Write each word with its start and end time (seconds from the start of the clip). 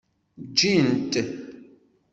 Jjint. 0.51 1.13